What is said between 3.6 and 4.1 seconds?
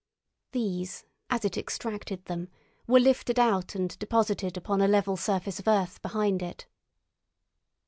and